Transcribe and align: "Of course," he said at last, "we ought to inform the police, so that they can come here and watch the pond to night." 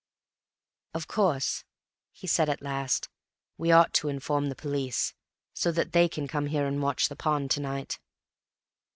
"Of 0.95 1.07
course," 1.07 1.63
he 2.11 2.25
said 2.25 2.49
at 2.49 2.63
last, 2.63 3.07
"we 3.59 3.71
ought 3.71 3.93
to 3.93 4.07
inform 4.09 4.49
the 4.49 4.55
police, 4.55 5.13
so 5.53 5.71
that 5.73 5.91
they 5.91 6.09
can 6.09 6.27
come 6.27 6.47
here 6.47 6.65
and 6.65 6.81
watch 6.81 7.07
the 7.07 7.15
pond 7.15 7.51
to 7.51 7.59
night." 7.61 7.99